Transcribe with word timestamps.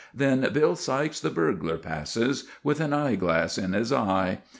Then 0.15 0.49
"Bill 0.51 0.75
Sykes," 0.75 1.19
the 1.19 1.29
burglar, 1.29 1.77
passes, 1.77 2.45
with 2.63 2.79
an 2.81 2.91
eye 2.91 3.13
glass 3.13 3.59
in 3.59 3.73
his 3.73 3.93
eye. 3.93 4.39